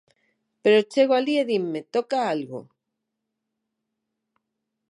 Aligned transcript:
Pero 0.63 0.87
chego 0.91 1.13
alí 1.15 1.33
e 1.43 1.47
dinme: 1.51 1.79
toca 1.93 2.17
algo. 2.33 2.59